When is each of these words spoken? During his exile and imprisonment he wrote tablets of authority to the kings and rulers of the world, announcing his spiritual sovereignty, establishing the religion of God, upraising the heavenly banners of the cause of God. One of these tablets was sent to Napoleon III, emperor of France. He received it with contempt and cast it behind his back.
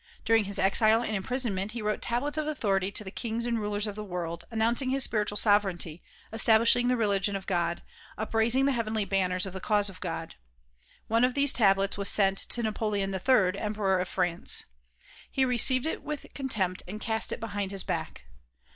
During 0.25 0.45
his 0.45 0.57
exile 0.57 1.03
and 1.03 1.15
imprisonment 1.15 1.73
he 1.73 1.81
wrote 1.83 2.01
tablets 2.01 2.35
of 2.35 2.47
authority 2.47 2.89
to 2.91 3.03
the 3.03 3.11
kings 3.11 3.45
and 3.45 3.59
rulers 3.59 3.85
of 3.85 3.93
the 3.95 4.03
world, 4.03 4.45
announcing 4.49 4.89
his 4.89 5.03
spiritual 5.03 5.37
sovereignty, 5.37 6.01
establishing 6.33 6.87
the 6.87 6.97
religion 6.97 7.35
of 7.35 7.45
God, 7.45 7.83
upraising 8.17 8.65
the 8.65 8.71
heavenly 8.71 9.05
banners 9.05 9.45
of 9.45 9.53
the 9.53 9.59
cause 9.61 9.91
of 9.91 10.01
God. 10.01 10.33
One 11.07 11.23
of 11.23 11.35
these 11.35 11.53
tablets 11.53 11.99
was 11.99 12.09
sent 12.09 12.39
to 12.39 12.63
Napoleon 12.63 13.13
III, 13.13 13.59
emperor 13.59 13.99
of 13.99 14.07
France. 14.07 14.65
He 15.29 15.45
received 15.45 15.85
it 15.85 16.01
with 16.01 16.25
contempt 16.33 16.81
and 16.87 16.99
cast 16.99 17.31
it 17.31 17.39
behind 17.39 17.69
his 17.69 17.83
back. 17.83 18.23